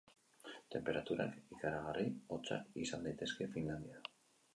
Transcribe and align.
Tenperaturak 0.75 1.35
ikaragarri 1.55 2.05
hotzak 2.37 2.81
izan 2.85 3.05
daitezke 3.09 3.49
Finlandian. 3.57 4.09